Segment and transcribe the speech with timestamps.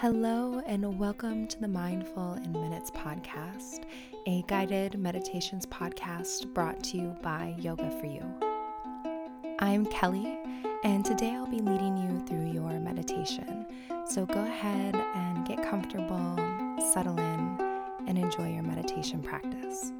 [0.00, 3.82] Hello, and welcome to the Mindful in Minutes podcast,
[4.28, 8.22] a guided meditations podcast brought to you by Yoga for You.
[9.58, 10.38] I'm Kelly,
[10.84, 13.66] and today I'll be leading you through your meditation.
[14.06, 16.36] So go ahead and get comfortable,
[16.92, 17.56] settle in,
[18.06, 19.90] and enjoy your meditation practice.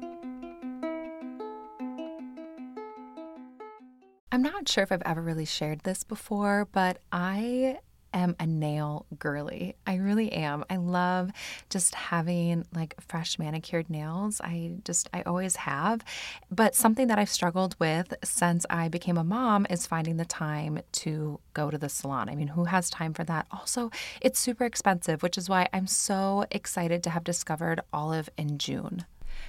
[4.31, 7.79] I'm not sure if I've ever really shared this before, but I
[8.13, 9.75] am a nail girly.
[9.85, 10.63] I really am.
[10.69, 11.31] I love
[11.69, 14.41] just having like fresh manicured nails.
[14.41, 16.03] I just, I always have.
[16.51, 20.79] But something that I've struggled with since I became a mom is finding the time
[20.93, 22.29] to go to the salon.
[22.29, 23.47] I mean, who has time for that?
[23.51, 28.59] Also, it's super expensive, which is why I'm so excited to have discovered Olive and
[28.59, 29.05] June.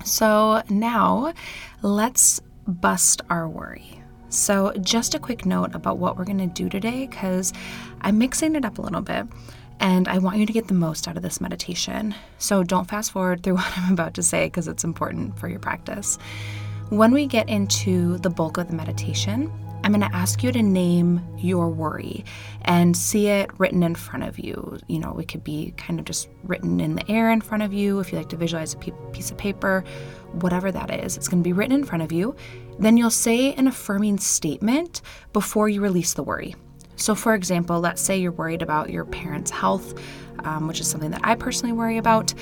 [0.04, 1.32] So now
[1.82, 4.02] let's bust our worry.
[4.30, 7.52] So, just a quick note about what we're going to do today because
[8.02, 9.26] I'm mixing it up a little bit.
[9.80, 12.14] And I want you to get the most out of this meditation.
[12.38, 15.60] So don't fast forward through what I'm about to say because it's important for your
[15.60, 16.18] practice.
[16.90, 19.52] When we get into the bulk of the meditation,
[19.84, 22.24] I'm going to ask you to name your worry
[22.62, 24.78] and see it written in front of you.
[24.88, 27.72] You know, it could be kind of just written in the air in front of
[27.72, 29.84] you if you like to visualize a piece of paper,
[30.32, 31.16] whatever that is.
[31.16, 32.34] It's going to be written in front of you.
[32.78, 35.00] Then you'll say an affirming statement
[35.32, 36.54] before you release the worry.
[36.98, 39.94] So, for example, let's say you're worried about your parents' health,
[40.44, 42.34] um, which is something that I personally worry about,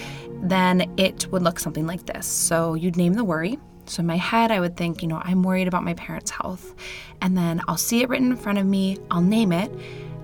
[0.43, 2.27] then it would look something like this.
[2.27, 3.59] So, you'd name the worry.
[3.85, 6.75] So, in my head, I would think, you know, I'm worried about my parents' health.
[7.21, 9.71] And then I'll see it written in front of me, I'll name it.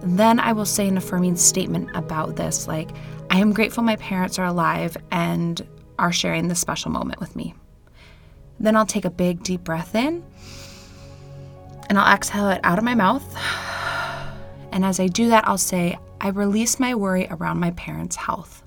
[0.02, 2.90] Then I will say an affirming statement about this, like,
[3.30, 5.66] I am grateful my parents are alive and
[5.98, 7.54] are sharing this special moment with me.
[8.58, 10.24] Then I'll take a big, deep breath in
[11.88, 13.24] and I'll exhale it out of my mouth.
[14.72, 18.62] And as I do that, I'll say, I release my worry around my parents' health.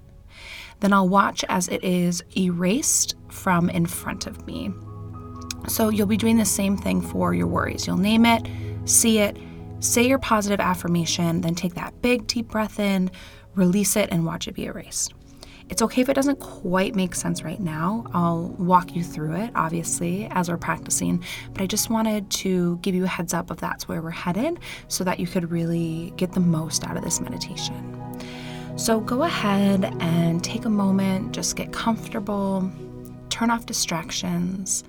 [0.80, 4.72] Then I'll watch as it is erased from in front of me.
[5.68, 7.88] So you'll be doing the same thing for your worries.
[7.88, 8.48] You'll name it,
[8.86, 9.36] see it,
[9.80, 13.10] say your positive affirmation, then take that big deep breath in,
[13.56, 15.15] release it, and watch it be erased.
[15.68, 18.06] It's okay if it doesn't quite make sense right now.
[18.14, 22.94] I'll walk you through it, obviously, as we're practicing, but I just wanted to give
[22.94, 26.34] you a heads up of that's where we're headed so that you could really get
[26.34, 27.96] the most out of this meditation.
[28.78, 32.70] So go ahead and take a moment, just get comfortable,
[33.30, 34.84] turn off distractions,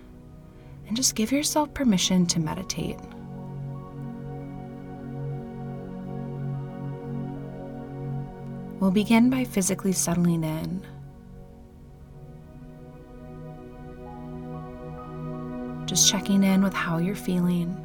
[0.88, 2.98] and just give yourself permission to meditate.
[8.87, 10.87] We'll begin by physically settling in.
[15.87, 17.85] Just checking in with how you're feeling.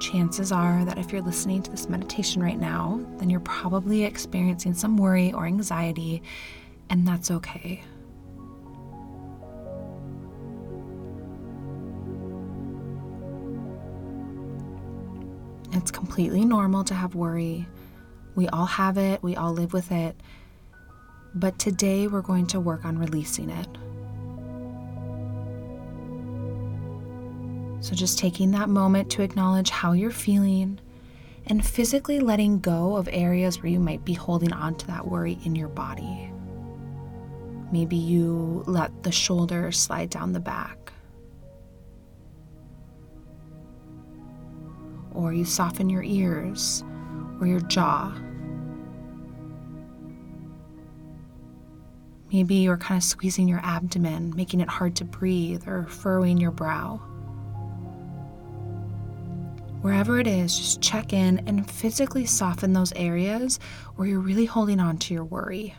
[0.00, 4.72] Chances are that if you're listening to this meditation right now, then you're probably experiencing
[4.72, 6.22] some worry or anxiety,
[6.88, 7.82] and that's okay.
[16.16, 17.66] Completely normal to have worry.
[18.36, 20.18] We all have it, we all live with it.
[21.34, 23.68] But today we're going to work on releasing it.
[27.84, 30.80] So, just taking that moment to acknowledge how you're feeling
[31.48, 35.38] and physically letting go of areas where you might be holding on to that worry
[35.44, 36.32] in your body.
[37.70, 40.85] Maybe you let the shoulders slide down the back.
[45.16, 46.84] Or you soften your ears
[47.40, 48.14] or your jaw.
[52.32, 56.50] Maybe you're kind of squeezing your abdomen, making it hard to breathe, or furrowing your
[56.50, 57.00] brow.
[59.80, 63.58] Wherever it is, just check in and physically soften those areas
[63.94, 65.74] where you're really holding on to your worry.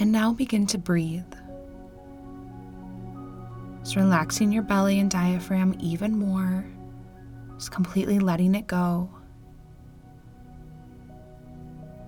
[0.00, 1.24] And now begin to breathe.
[3.80, 6.64] Just relaxing your belly and diaphragm even more,
[7.54, 9.10] just completely letting it go.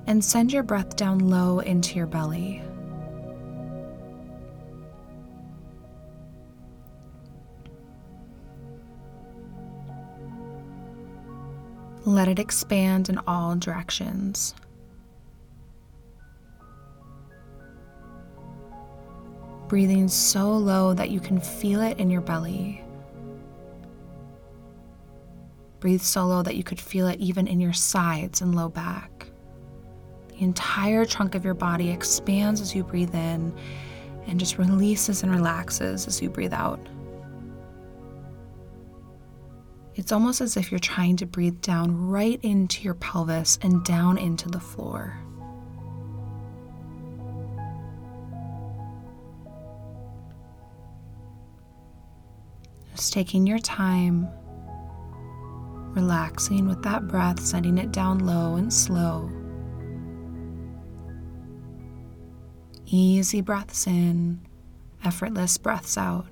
[0.07, 2.63] And send your breath down low into your belly.
[12.05, 14.55] Let it expand in all directions.
[19.71, 22.83] Breathing so low that you can feel it in your belly.
[25.79, 29.31] Breathe so low that you could feel it even in your sides and low back.
[30.27, 33.57] The entire trunk of your body expands as you breathe in
[34.27, 36.85] and just releases and relaxes as you breathe out.
[39.95, 44.19] It's almost as if you're trying to breathe down right into your pelvis and down
[44.19, 45.17] into the floor.
[53.01, 54.29] Just taking your time,
[55.95, 59.31] relaxing with that breath, sending it down low and slow.
[62.85, 64.39] Easy breaths in,
[65.03, 66.27] effortless breaths out.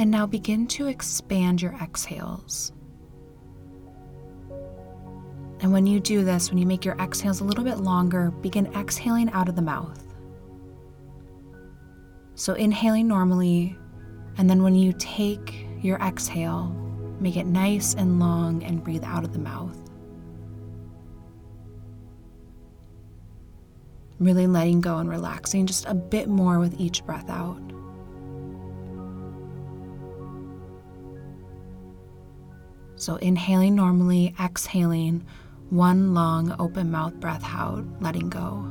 [0.00, 2.72] And now begin to expand your exhales.
[5.60, 8.74] And when you do this, when you make your exhales a little bit longer, begin
[8.74, 10.02] exhaling out of the mouth.
[12.34, 13.76] So, inhaling normally,
[14.38, 16.68] and then when you take your exhale,
[17.20, 19.76] make it nice and long and breathe out of the mouth.
[24.18, 27.60] Really letting go and relaxing just a bit more with each breath out.
[33.00, 35.24] So, inhaling normally, exhaling,
[35.70, 38.66] one long open mouth breath out, letting go.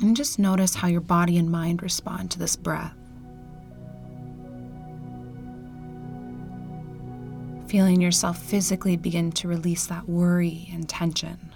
[0.00, 2.94] And just notice how your body and mind respond to this breath.
[7.66, 11.52] Feeling yourself physically begin to release that worry and tension.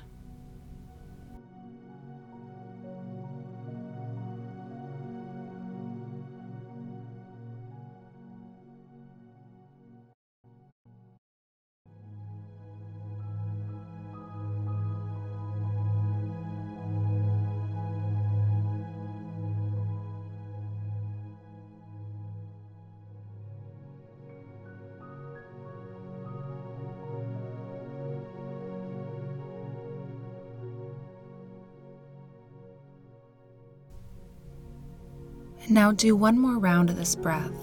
[35.71, 37.55] Now do one more round of this breath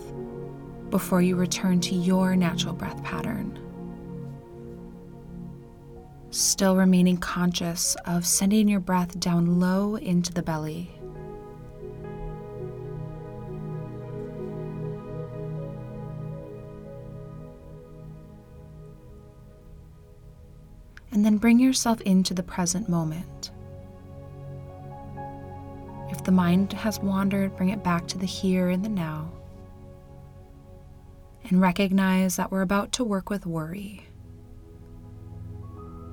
[0.90, 3.60] before you return to your natural breath pattern.
[6.30, 10.90] Still remaining conscious of sending your breath down low into the belly.
[21.12, 23.52] And then bring yourself into the present moment
[26.28, 29.32] the mind has wandered, bring it back to the here and the now.
[31.50, 34.06] And recognize that we're about to work with worry.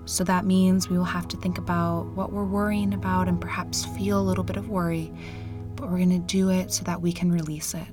[0.05, 3.85] So that means we will have to think about what we're worrying about and perhaps
[3.85, 5.13] feel a little bit of worry,
[5.75, 7.89] but we're going to do it so that we can release it.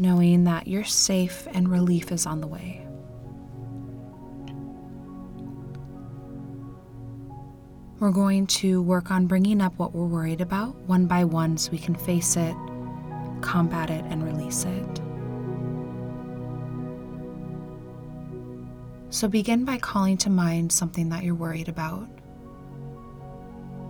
[0.00, 2.89] knowing that you're safe and relief is on the way.
[8.00, 11.70] We're going to work on bringing up what we're worried about one by one so
[11.70, 12.56] we can face it,
[13.42, 15.00] combat it, and release it.
[19.10, 22.08] So begin by calling to mind something that you're worried about.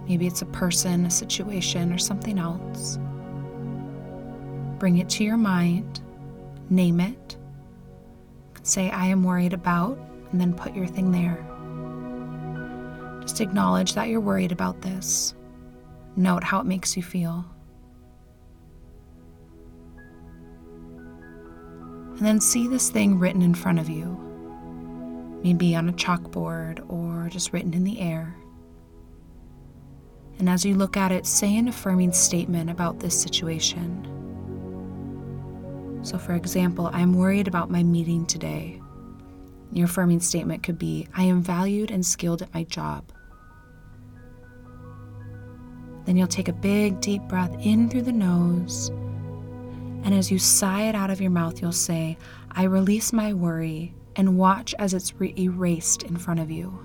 [0.08, 2.98] Maybe it's a person, a situation, or something else.
[4.80, 6.00] Bring it to your mind,
[6.68, 7.36] name it,
[8.64, 10.00] say, I am worried about,
[10.32, 11.46] and then put your thing there.
[13.30, 15.36] Just acknowledge that you're worried about this.
[16.16, 17.44] Note how it makes you feel.
[22.16, 24.18] And then see this thing written in front of you,
[25.44, 28.34] maybe on a chalkboard or just written in the air.
[30.40, 34.08] And as you look at it, say an affirming statement about this situation.
[36.02, 38.82] So, for example, I'm worried about my meeting today.
[39.70, 43.04] Your affirming statement could be I am valued and skilled at my job.
[46.10, 48.88] Then you'll take a big, deep breath in through the nose.
[50.02, 52.18] And as you sigh it out of your mouth, you'll say,
[52.50, 56.76] I release my worry and watch as it's re- erased in front of you.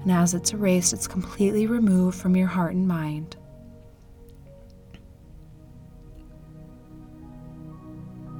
[0.00, 3.36] And as it's erased, it's completely removed from your heart and mind.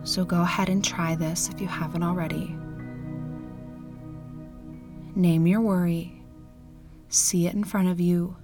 [0.05, 2.57] So go ahead and try this if you haven't already.
[5.15, 6.22] Name your worry
[7.13, 8.37] see it in front of you,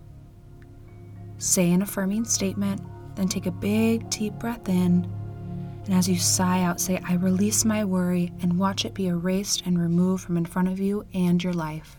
[1.38, 2.80] say an affirming statement,
[3.16, 5.10] then take a big, deep breath in.
[5.87, 9.62] And as you sigh out, say, I release my worry, and watch it be erased
[9.64, 11.96] and removed from in front of you and your life.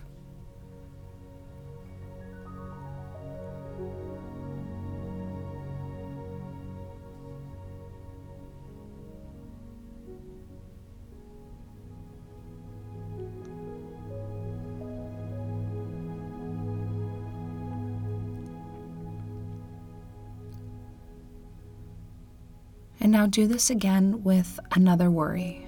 [23.00, 25.66] And now do this again with another worry.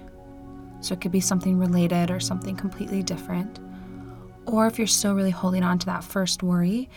[0.81, 3.59] So it could be something related or something completely different.
[4.45, 6.89] Or if you're still really holding on to that first worry,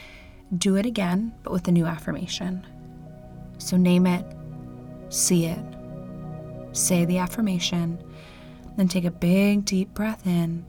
[0.57, 2.67] do it again, but with a new affirmation.
[3.59, 4.25] So name it,
[5.11, 5.65] see it,
[6.73, 8.03] say the affirmation,
[8.77, 10.69] then take a big deep breath in,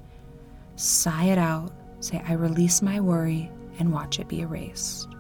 [0.76, 5.15] sigh it out, say, I release my worry, and watch it be erased.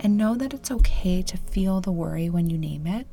[0.00, 3.06] And know that it's okay to feel the worry when you name it.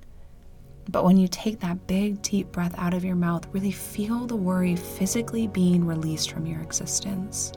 [0.87, 4.35] But when you take that big, deep breath out of your mouth, really feel the
[4.35, 7.51] worry physically being released from your existence.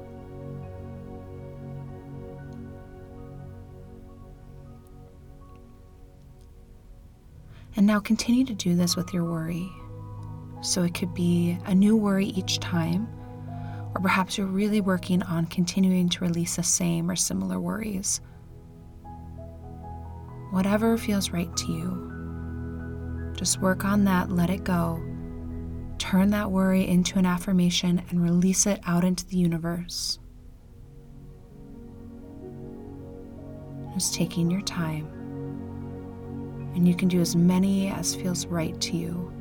[7.77, 9.71] And now continue to do this with your worry.
[10.63, 13.07] So it could be a new worry each time,
[13.95, 18.21] or perhaps you're really working on continuing to release the same or similar worries
[20.51, 23.33] whatever feels right to you.
[23.37, 25.03] Just work on that, let it go.
[25.99, 30.19] Turn that worry into an affirmation and release it out into the universe.
[33.95, 35.07] Just taking your time.
[36.75, 39.33] And you can do as many as feels right to you.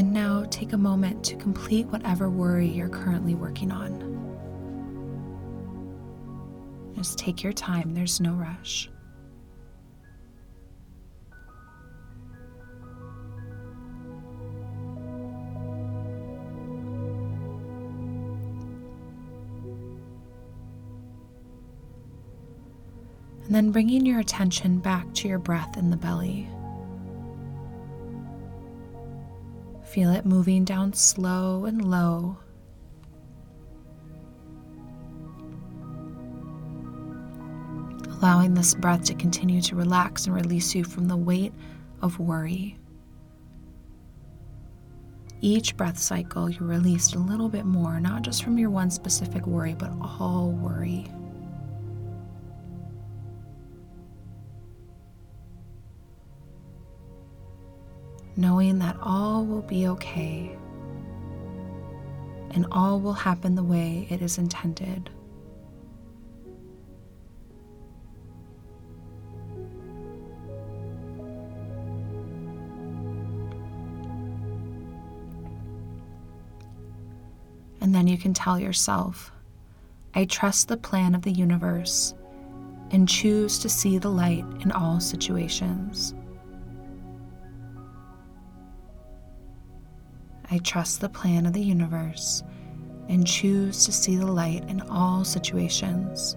[0.00, 4.00] And now take a moment to complete whatever worry you're currently working on.
[6.96, 8.88] Just take your time, there's no rush.
[23.44, 26.48] And then bringing your attention back to your breath in the belly.
[29.90, 32.36] Feel it moving down slow and low.
[38.08, 41.52] Allowing this breath to continue to relax and release you from the weight
[42.02, 42.78] of worry.
[45.40, 49.44] Each breath cycle, you're released a little bit more, not just from your one specific
[49.44, 51.08] worry, but all worry.
[58.40, 60.56] Knowing that all will be okay
[62.52, 65.10] and all will happen the way it is intended.
[77.82, 79.32] And then you can tell yourself,
[80.14, 82.14] I trust the plan of the universe
[82.90, 86.14] and choose to see the light in all situations.
[90.52, 92.42] I trust the plan of the universe
[93.08, 96.36] and choose to see the light in all situations.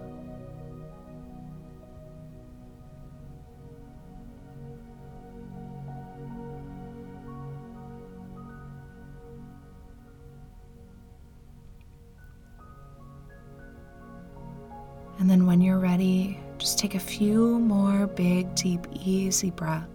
[15.18, 19.93] And then when you're ready, just take a few more big, deep, easy breaths.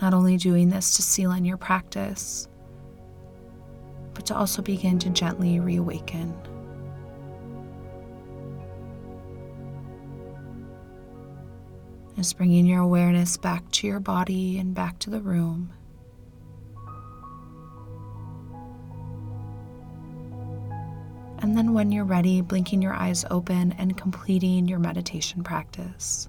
[0.00, 2.48] Not only doing this to seal in your practice,
[4.14, 6.34] but to also begin to gently reawaken.
[12.16, 15.72] Just bringing your awareness back to your body and back to the room.
[21.40, 26.28] And then, when you're ready, blinking your eyes open and completing your meditation practice.